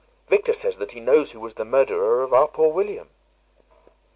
Victor 0.29 0.53
says 0.53 0.79
that 0.79 0.93
he 0.93 0.99
knows 0.99 1.31
who 1.31 1.39
was 1.39 1.53
the 1.53 1.63
murderer 1.63 2.23
of 2.23 2.53
poor 2.53 2.73
William." 2.73 3.09